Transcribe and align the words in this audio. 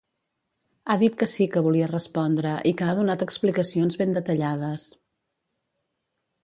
Ha 0.89 0.95
dit 1.03 1.17
que 1.19 1.27
sí 1.33 1.45
que 1.55 1.63
volia 1.67 1.89
respondre 1.91 2.55
i 2.71 2.73
que 2.81 2.89
ha 2.93 2.97
donat 3.01 3.27
explicacions 3.29 4.01
ben 4.05 4.19
detallades. 4.19 4.89